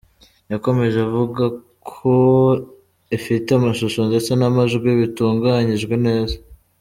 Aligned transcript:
Yakomeje 0.51 0.97
avuga 1.07 1.43
ko 1.89 2.07
ifite 3.17 3.49
amashusho 3.53 3.99
ndetse 4.09 4.31
n’amajwi 4.35 4.89
bitunganyijwe 4.99 5.95
neza. 6.07 6.35